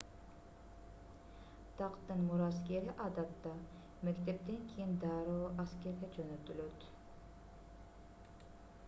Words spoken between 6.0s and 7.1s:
жөнөтүлөт